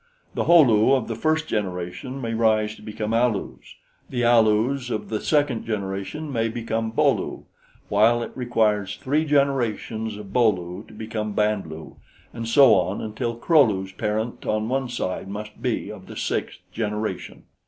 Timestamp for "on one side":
14.43-15.27